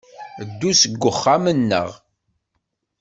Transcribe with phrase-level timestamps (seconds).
[0.49, 1.89] Ddu seg wexxam-nneɣ.